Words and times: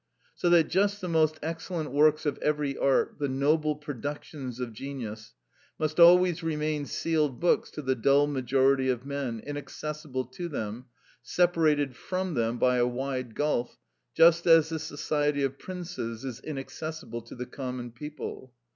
So 0.33 0.49
that 0.49 0.63
just 0.67 0.99
the 0.99 1.07
most 1.07 1.37
excellent 1.43 1.91
works 1.91 2.25
of 2.25 2.39
every 2.39 2.75
art, 2.75 3.17
the 3.19 3.27
noblest 3.29 3.81
productions 3.81 4.59
of 4.59 4.73
genius, 4.73 5.35
must 5.77 5.99
always 5.99 6.41
remain 6.41 6.87
sealed 6.87 7.39
books 7.39 7.69
to 7.69 7.83
the 7.83 7.93
dull 7.93 8.25
majority 8.25 8.89
of 8.89 9.05
men, 9.05 9.41
inaccessible 9.45 10.25
to 10.25 10.49
them, 10.49 10.85
separated 11.21 11.95
from 11.95 12.33
them 12.33 12.57
by 12.57 12.77
a 12.77 12.87
wide 12.87 13.35
gulf, 13.35 13.77
just 14.15 14.47
as 14.47 14.69
the 14.69 14.79
society 14.79 15.43
of 15.43 15.59
princes 15.59 16.25
is 16.25 16.39
inaccessible 16.39 17.21
to 17.21 17.35
the 17.35 17.45
common 17.45 17.91
people. 17.91 18.51